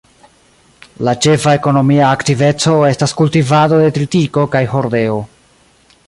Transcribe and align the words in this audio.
La 1.07 1.13
ĉefa 1.25 1.51
ekonomia 1.57 2.07
aktiveco 2.17 2.73
estas 2.87 3.13
kultivado 3.19 3.81
de 3.83 3.91
tritiko 3.99 4.47
kaj 4.57 4.63
hordeo. 4.73 5.19